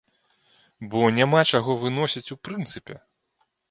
Бо 0.95 1.03
няма 1.19 1.45
чаго 1.51 1.79
выносіць 1.85 2.27
у 2.37 2.43
прынцыпе! 2.49 3.03